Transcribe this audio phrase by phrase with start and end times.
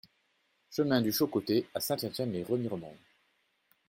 [0.71, 2.97] Chemin du Chaud Côté à Saint-Étienne-lès-Remiremont